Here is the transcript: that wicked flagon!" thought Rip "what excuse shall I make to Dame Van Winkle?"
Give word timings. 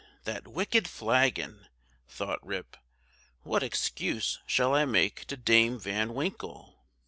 that 0.23 0.47
wicked 0.47 0.87
flagon!" 0.87 1.67
thought 2.07 2.43
Rip 2.43 2.75
"what 3.43 3.61
excuse 3.61 4.39
shall 4.47 4.73
I 4.73 4.83
make 4.83 5.25
to 5.25 5.37
Dame 5.37 5.77
Van 5.77 6.15
Winkle?" 6.15 6.81